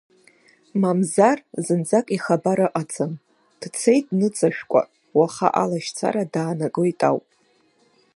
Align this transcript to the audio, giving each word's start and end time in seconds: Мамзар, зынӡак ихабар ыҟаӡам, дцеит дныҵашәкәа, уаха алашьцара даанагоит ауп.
Мамзар, 0.81 1.39
зынӡак 1.65 2.05
ихабар 2.15 2.59
ыҟаӡам, 2.67 3.11
дцеит 3.59 4.05
дныҵашәкәа, 4.09 4.81
уаха 5.17 5.47
алашьцара 5.61 6.23
даанагоит 6.33 6.99
ауп. 7.09 7.25